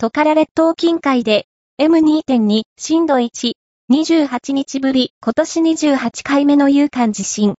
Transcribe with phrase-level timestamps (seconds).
[0.00, 1.48] トカラ列島近海で
[1.80, 3.54] M2.2 震度1、
[3.90, 7.56] 28日ぶり、今年28回目の有感地震。